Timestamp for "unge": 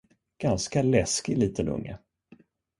1.69-1.99